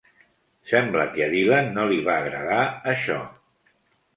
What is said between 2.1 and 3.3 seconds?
agradar això.